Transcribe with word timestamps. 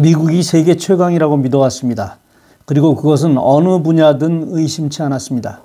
미국이 0.00 0.42
세계 0.42 0.78
최강이라고 0.78 1.36
믿어왔습니다. 1.36 2.16
그리고 2.64 2.94
그것은 2.94 3.36
어느 3.36 3.82
분야든 3.82 4.48
의심치 4.50 5.02
않았습니다. 5.02 5.60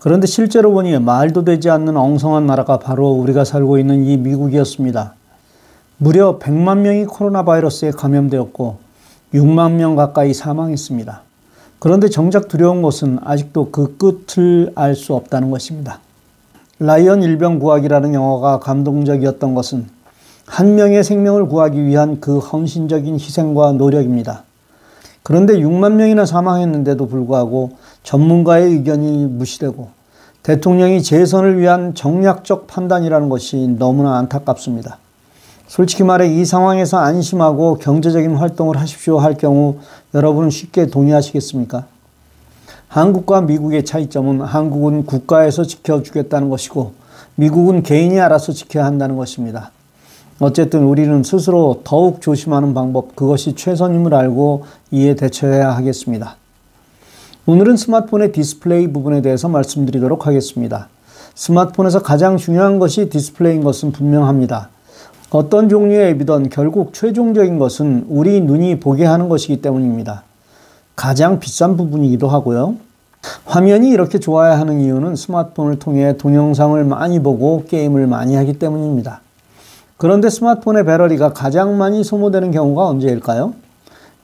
그런데 0.00 0.26
실제로 0.26 0.72
보니 0.72 0.98
말도 0.98 1.44
되지 1.44 1.70
않는 1.70 1.96
엉성한 1.96 2.46
나라가 2.46 2.80
바로 2.80 3.10
우리가 3.10 3.44
살고 3.44 3.78
있는 3.78 4.04
이 4.04 4.16
미국이었습니다. 4.16 5.14
무려 5.98 6.38
100만 6.40 6.78
명이 6.78 7.04
코로나 7.04 7.44
바이러스에 7.44 7.92
감염되었고 7.92 8.78
6만 9.34 9.72
명 9.74 9.94
가까이 9.94 10.34
사망했습니다. 10.34 11.22
그런데 11.78 12.08
정작 12.08 12.48
두려운 12.48 12.82
것은 12.82 13.20
아직도 13.22 13.70
그 13.70 13.96
끝을 13.96 14.72
알 14.74 14.96
수 14.96 15.14
없다는 15.14 15.52
것입니다. 15.52 16.00
라이언 16.80 17.22
일병 17.22 17.60
구하기라는 17.60 18.14
영화가 18.14 18.58
감동적이었던 18.58 19.54
것은 19.54 19.95
한 20.46 20.76
명의 20.76 21.02
생명을 21.02 21.48
구하기 21.48 21.84
위한 21.84 22.20
그 22.20 22.38
헌신적인 22.38 23.14
희생과 23.16 23.72
노력입니다. 23.72 24.44
그런데 25.22 25.54
6만 25.54 25.94
명이나 25.94 26.24
사망했는데도 26.24 27.08
불구하고 27.08 27.72
전문가의 28.04 28.70
의견이 28.70 29.26
무시되고 29.26 29.88
대통령이 30.44 31.02
재선을 31.02 31.58
위한 31.58 31.94
정략적 31.94 32.68
판단이라는 32.68 33.28
것이 33.28 33.74
너무나 33.76 34.18
안타깝습니다. 34.18 34.98
솔직히 35.66 36.04
말해 36.04 36.28
이 36.28 36.44
상황에서 36.44 36.98
안심하고 36.98 37.78
경제적인 37.78 38.36
활동을 38.36 38.78
하십시오 38.78 39.18
할 39.18 39.34
경우 39.34 39.78
여러분은 40.14 40.50
쉽게 40.50 40.86
동의하시겠습니까? 40.86 41.86
한국과 42.86 43.40
미국의 43.40 43.84
차이점은 43.84 44.42
한국은 44.42 45.06
국가에서 45.06 45.64
지켜주겠다는 45.64 46.48
것이고 46.48 46.92
미국은 47.34 47.82
개인이 47.82 48.18
알아서 48.20 48.52
지켜야 48.52 48.84
한다는 48.84 49.16
것입니다. 49.16 49.72
어쨌든 50.38 50.84
우리는 50.84 51.22
스스로 51.22 51.80
더욱 51.82 52.20
조심하는 52.20 52.74
방법, 52.74 53.16
그것이 53.16 53.54
최선임을 53.54 54.12
알고 54.12 54.64
이에 54.90 55.14
대처해야 55.14 55.74
하겠습니다. 55.74 56.36
오늘은 57.46 57.78
스마트폰의 57.78 58.32
디스플레이 58.32 58.92
부분에 58.92 59.22
대해서 59.22 59.48
말씀드리도록 59.48 60.26
하겠습니다. 60.26 60.88
스마트폰에서 61.34 62.02
가장 62.02 62.36
중요한 62.36 62.78
것이 62.78 63.08
디스플레이인 63.08 63.64
것은 63.64 63.92
분명합니다. 63.92 64.68
어떤 65.30 65.70
종류의 65.70 66.10
앱이든 66.10 66.50
결국 66.50 66.92
최종적인 66.92 67.58
것은 67.58 68.06
우리 68.08 68.40
눈이 68.40 68.80
보게 68.80 69.06
하는 69.06 69.28
것이기 69.28 69.62
때문입니다. 69.62 70.22
가장 70.94 71.40
비싼 71.40 71.76
부분이기도 71.76 72.28
하고요. 72.28 72.76
화면이 73.46 73.88
이렇게 73.88 74.18
좋아야 74.18 74.58
하는 74.58 74.80
이유는 74.80 75.16
스마트폰을 75.16 75.78
통해 75.78 76.16
동영상을 76.16 76.82
많이 76.84 77.22
보고 77.22 77.64
게임을 77.66 78.06
많이 78.06 78.36
하기 78.36 78.58
때문입니다. 78.58 79.20
그런데 79.98 80.28
스마트폰의 80.28 80.84
배터리가 80.84 81.32
가장 81.32 81.78
많이 81.78 82.04
소모되는 82.04 82.50
경우가 82.50 82.86
언제일까요? 82.86 83.54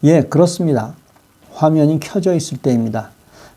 예, 0.05 0.23
그렇습니다. 0.23 0.95
화면이 1.55 1.98
켜져 1.98 2.34
있을 2.34 2.59
때입니다. 2.59 3.11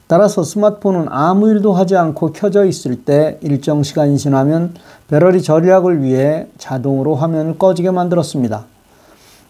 따라서 0.08 0.44
스마트폰은 0.44 1.08
아무 1.10 1.50
일도 1.50 1.74
하지 1.74 1.98
않고 1.98 2.32
켜져 2.32 2.66
있을 2.66 3.04
때 3.04 3.38
일정 3.42 3.84
시간이 3.84 4.18
지나면 4.18 4.76
배터리 5.08 5.42
절약을 5.42 6.04
위해 6.04 6.48
자동으로 6.58 7.16
화면을 7.16 7.58
꺼지게 7.58 7.92
만들었습니다. 7.92 8.66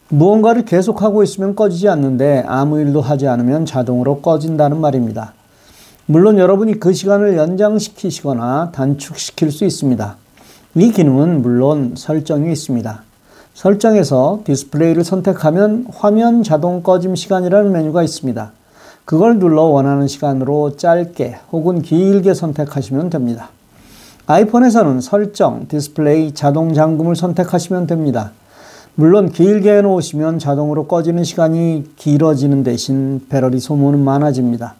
무언가를 0.09 0.65
계속하고 0.65 1.23
있으면 1.23 1.55
꺼지지 1.55 1.89
않는데 1.89 2.45
아무 2.47 2.79
일도 2.79 3.01
하지 3.01 3.27
않으면 3.27 3.65
자동으로 3.65 4.21
꺼진다는 4.21 4.79
말입니다. 4.79 5.33
물론 6.05 6.37
여러분이 6.37 6.79
그 6.79 6.93
시간을 6.93 7.35
연장시키시거나 7.35 8.71
단축시킬 8.71 9.51
수 9.51 9.65
있습니다. 9.65 10.17
이 10.77 10.91
기능은 10.91 11.41
물론 11.41 11.93
설정이 11.95 12.51
있습니다. 12.51 13.01
설정에서 13.53 14.41
디스플레이를 14.43 15.05
선택하면 15.05 15.87
화면 15.89 16.43
자동 16.43 16.83
꺼짐 16.83 17.15
시간이라는 17.15 17.71
메뉴가 17.71 18.03
있습니다. 18.03 18.51
그걸 19.05 19.39
눌러 19.39 19.61
원하는 19.61 20.09
시간으로 20.09 20.75
짧게 20.75 21.37
혹은 21.53 21.81
길게 21.81 22.33
선택하시면 22.33 23.09
됩니다. 23.09 23.51
아이폰에서는 24.27 24.99
설정, 24.99 25.69
디스플레이, 25.69 26.33
자동 26.33 26.73
잠금을 26.73 27.15
선택하시면 27.15 27.87
됩니다. 27.87 28.31
물론 28.95 29.31
길게 29.31 29.77
해놓으시면 29.77 30.39
자동으로 30.39 30.87
꺼지는 30.87 31.23
시간이 31.23 31.91
길어지는 31.95 32.63
대신 32.63 33.25
배터리 33.29 33.61
소모는 33.61 34.03
많아집니다. 34.03 34.75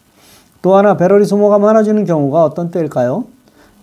또 0.61 0.75
하나 0.75 0.97
배터리 0.97 1.23
소모가 1.23 1.57
많아지는 1.57 2.03
경우가 2.03 2.44
어떤 2.44 2.69
때일까요? 2.69 3.34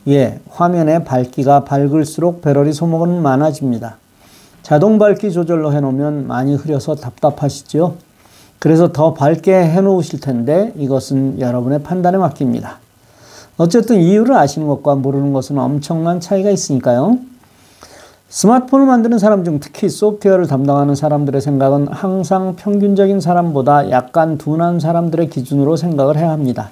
예, 0.09 0.41
화면의 0.51 1.05
밝기가 1.05 1.65
밝을수록 1.65 2.43
배터리 2.43 2.73
소모는 2.73 3.23
많아집니다. 3.23 3.99
자동 4.63 4.99
밝기 4.99 5.33
조절로 5.33 5.73
해놓으면 5.73 6.27
많이 6.27 6.55
흐려서 6.55 6.95
답답하시죠? 6.97 7.97
그래서 8.59 8.93
더 8.93 9.15
밝게 9.15 9.53
해놓으실 9.53 10.21
텐데 10.21 10.73
이것은 10.77 11.41
여러분의 11.41 11.83
판단에 11.83 12.17
맡깁니다. 12.17 12.79
어쨌든 13.59 14.01
이유를 14.01 14.35
아시는 14.35 14.67
것과 14.69 14.95
모르는 14.97 15.33
것은 15.33 15.59
엄청난 15.59 16.21
차이가 16.21 16.51
있으니까요. 16.51 17.19
스마트폰을 18.29 18.87
만드는 18.87 19.19
사람 19.19 19.45
중 19.45 19.61
특히 19.61 19.89
소프트웨어를 19.89 20.47
담당하는 20.47 20.95
사람들의 20.95 21.41
생각은 21.41 21.89
항상 21.89 22.57
평균적인 22.57 23.21
사람보다 23.21 23.91
약간 23.91 24.39
둔한 24.39 24.81
사람들의 24.81 25.29
기준으로 25.29 25.77
생각을 25.77 26.17
해야 26.17 26.31
합니다. 26.31 26.71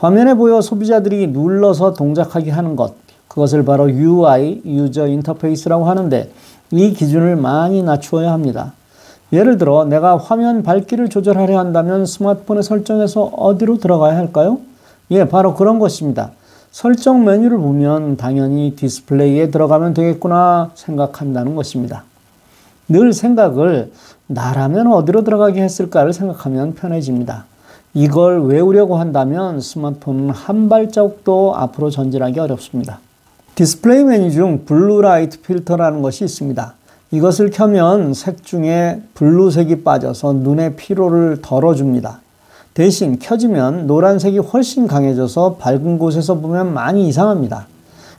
화면에 0.00 0.32
보여 0.32 0.62
소비자들이 0.62 1.26
눌러서 1.26 1.92
동작하게 1.92 2.50
하는 2.50 2.74
것, 2.74 2.94
그것을 3.28 3.66
바로 3.66 3.90
UI, 3.90 4.62
유저 4.64 5.06
인터페이스라고 5.06 5.84
하는데 5.84 6.32
이 6.70 6.94
기준을 6.94 7.36
많이 7.36 7.82
낮추어야 7.82 8.32
합니다. 8.32 8.72
예를 9.30 9.58
들어 9.58 9.84
내가 9.84 10.16
화면 10.16 10.62
밝기를 10.62 11.10
조절하려 11.10 11.58
한다면 11.58 12.06
스마트폰의 12.06 12.62
설정에서 12.62 13.24
어디로 13.24 13.76
들어가야 13.76 14.16
할까요? 14.16 14.60
예, 15.10 15.28
바로 15.28 15.54
그런 15.54 15.78
것입니다. 15.78 16.30
설정 16.70 17.26
메뉴를 17.26 17.58
보면 17.58 18.16
당연히 18.16 18.74
디스플레이에 18.76 19.50
들어가면 19.50 19.92
되겠구나 19.92 20.70
생각한다는 20.76 21.54
것입니다. 21.54 22.04
늘 22.88 23.12
생각을 23.12 23.92
나라면 24.28 24.86
어디로 24.94 25.24
들어가게 25.24 25.60
했을까를 25.60 26.14
생각하면 26.14 26.74
편해집니다. 26.74 27.49
이걸 27.92 28.44
외우려고 28.44 28.96
한다면 28.96 29.60
스마트폰은 29.60 30.30
한 30.30 30.68
발자국도 30.68 31.56
앞으로 31.56 31.90
전진하기 31.90 32.38
어렵습니다. 32.38 33.00
디스플레이 33.56 34.04
메뉴 34.04 34.30
중 34.30 34.64
블루라이트 34.64 35.40
필터라는 35.40 36.00
것이 36.00 36.24
있습니다. 36.24 36.74
이것을 37.10 37.50
켜면 37.50 38.14
색 38.14 38.44
중에 38.44 39.02
블루색이 39.14 39.82
빠져서 39.82 40.34
눈의 40.34 40.76
피로를 40.76 41.42
덜어줍니다. 41.42 42.20
대신 42.74 43.18
켜지면 43.18 43.88
노란색이 43.88 44.38
훨씬 44.38 44.86
강해져서 44.86 45.56
밝은 45.56 45.98
곳에서 45.98 46.36
보면 46.36 46.72
많이 46.72 47.08
이상합니다. 47.08 47.66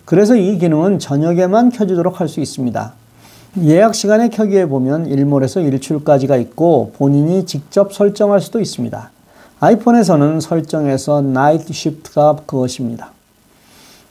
그래서 0.04 0.36
이 0.36 0.58
기능은 0.58 1.00
저녁에만 1.00 1.70
켜지도록 1.70 2.20
할 2.20 2.28
수 2.28 2.42
있습니다. 2.42 2.94
예약 3.64 3.96
시간에 3.96 4.28
켜기에 4.28 4.66
보면 4.66 5.06
일몰에서 5.06 5.62
일출까지가 5.62 6.36
있고 6.38 6.92
본인이 6.98 7.46
직접 7.46 7.94
설정할 7.94 8.42
수도 8.42 8.60
있습니다. 8.60 9.12
아이폰에서는 9.64 10.40
설정에서 10.40 11.20
Night 11.20 11.68
Shift가 11.70 12.38
그것입니다. 12.48 13.12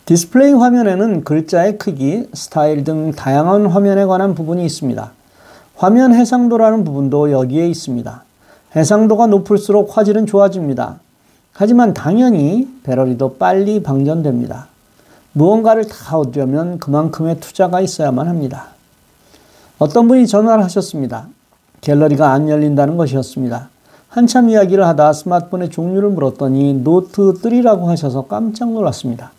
디스플레이 0.06 0.52
화면에는 0.52 1.24
글자의 1.24 1.76
크기, 1.76 2.28
스타일 2.32 2.84
등 2.84 3.10
다양한 3.10 3.66
화면에 3.66 4.04
관한 4.04 4.36
부분이 4.36 4.64
있습니다. 4.64 5.10
화면 5.74 6.14
해상도라는 6.14 6.84
부분도 6.84 7.32
여기에 7.32 7.66
있습니다. 7.68 8.22
해상도가 8.76 9.26
높을수록 9.26 9.96
화질은 9.98 10.26
좋아집니다. 10.26 11.00
하지만 11.52 11.94
당연히 11.94 12.68
배터리도 12.84 13.34
빨리 13.34 13.82
방전됩니다. 13.82 14.68
무언가를 15.32 15.88
다 15.88 16.16
얻으려면 16.16 16.78
그만큼의 16.78 17.40
투자가 17.40 17.80
있어야만 17.80 18.28
합니다. 18.28 18.68
어떤 19.80 20.06
분이 20.06 20.28
전화를 20.28 20.62
하셨습니다. 20.62 21.26
갤러리가 21.80 22.30
안 22.30 22.48
열린다는 22.48 22.96
것이었습니다. 22.96 23.68
한참 24.10 24.50
이야기를 24.50 24.84
하다 24.88 25.12
스마트폰의 25.12 25.70
종류를 25.70 26.10
물었더니 26.10 26.82
노트 26.82 27.32
3라고 27.32 27.84
하셔서 27.84 28.22
깜짝 28.22 28.72
놀랐습니다. 28.72 29.30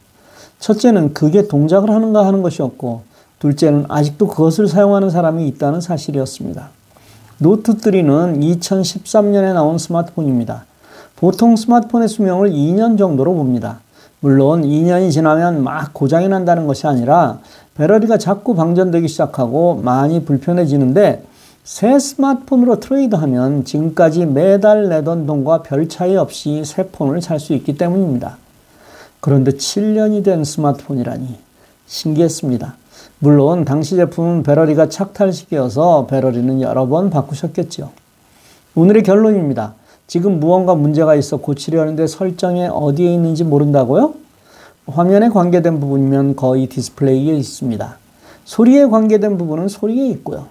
첫째는 0.60 1.14
그게 1.14 1.46
동작을 1.46 1.90
하는가 1.90 2.26
하는 2.26 2.42
것이었고, 2.42 3.02
둘째는 3.40 3.88
아직도 3.90 4.28
그것을 4.28 4.68
사용하는 4.68 5.10
사람이 5.10 5.46
있다는 5.50 5.82
사실이었습니다. 5.82 6.70
노트 7.40 7.76
3는 7.76 8.42
2013년에 8.42 9.54
나온 9.54 9.78
스마트폰입니다. 9.78 10.64
보통 11.18 11.58
스마트폰의 11.58 12.08
수명을 12.08 12.52
2년 12.52 12.98
정도로 12.98 13.34
봅니다. 13.34 13.82
물론 14.22 14.62
2년이 14.62 15.12
지나면 15.12 15.66
막 15.66 15.94
고장이 15.94 16.30
난다는 16.30 16.66
것이 16.66 16.88
아니라 16.88 17.40
배터리가 17.76 18.18
자꾸 18.18 18.56
방전되기 18.56 19.10
시작하고 19.10 19.82
많이 19.84 20.24
불편해지는데 20.24 21.26
새 21.63 22.00
스마트폰으로 22.00 22.80
트레이드하면 22.80 23.66
지금까지 23.66 24.25
매달 24.25 24.90
내던 24.90 25.28
돈과 25.28 25.62
별 25.62 25.88
차이 25.88 26.16
없이 26.16 26.63
새 26.66 26.88
폰을 26.88 27.22
살 27.22 27.40
수 27.40 27.54
있기 27.54 27.78
때문입니다. 27.78 28.38
그런데 29.19 29.52
7년이 29.52 30.24
된 30.24 30.44
스마트폰이라니 30.44 31.38
신기했습니다. 31.86 32.75
물론 33.19 33.63
당시 33.63 33.96
제품은 33.96 34.42
배터리가 34.42 34.90
착탈식이어서 34.90 36.08
배터리는 36.08 36.62
여러 36.62 36.88
번 36.88 37.12
바꾸셨겠죠. 37.12 37.92
오늘의 38.74 39.04
결론입니다. 39.04 39.75
지금 40.08 40.40
무언가 40.40 40.74
문제가 40.74 41.13
있어 41.13 41.38
고치려 41.38 41.81
하는데 41.81 42.08
설정에 42.08 42.68
어디에 42.68 43.13
있는지 43.13 43.44
모른다고요? 43.44 44.16
화면에 44.88 45.30
관계된 45.30 45.80
부분이면 45.80 46.36
거의 46.36 46.66
디스플레이에 46.68 47.36
있습니다. 47.36 47.98
소리에 48.46 48.88
관계된 48.88 49.38
부분은 49.38 49.68
소리에 49.68 50.08
있고요. 50.08 50.48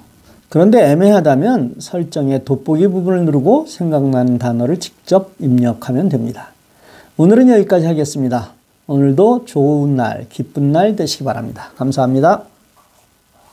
그런데 0.51 0.91
애매하다면 0.91 1.77
설정의 1.79 2.45
돋보기 2.45 2.89
부분을 2.89 3.25
누르고 3.25 3.67
생각나는 3.69 4.39
단어를 4.39 4.81
직접 4.81 5.31
입력하면 5.39 6.09
됩니다. 6.09 6.51
오늘은 7.17 7.49
여기까지 7.49 7.87
하겠습니다. 7.87 8.51
오늘도 8.89 9.45
좋은 9.45 9.95
날, 9.95 10.27
기쁜 10.29 10.73
날 10.73 10.97
되시기 10.97 11.23
바랍니다. 11.23 11.71
감사합니다. 11.77 12.50